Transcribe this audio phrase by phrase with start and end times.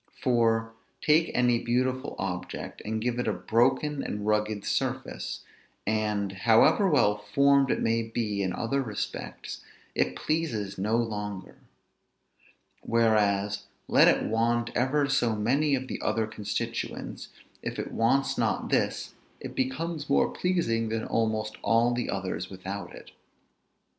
[0.19, 5.43] For, take any beautiful object, and give it a broken, and rugged surface;
[5.85, 11.59] and, however well formed it may be in other respects, it pleases no longer.
[12.81, 17.27] Whereas, let it want ever so many of the other constituents,
[17.61, 22.91] if it wants not this, it becomes more pleasing than almost all the others without
[22.95, 23.11] it.